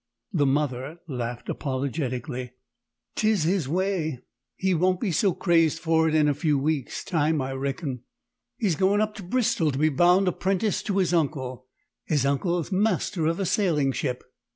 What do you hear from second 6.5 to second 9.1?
weeks' time, I reckon. He's goin'